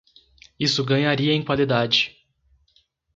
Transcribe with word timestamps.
Isso 0.59 0.83
ganharia 0.83 1.31
em 1.31 1.43
qualidade. 1.45 2.17